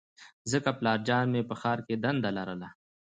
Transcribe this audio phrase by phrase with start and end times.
[0.51, 2.69] ځکه پلارجان مې په ښار کې دنده لرله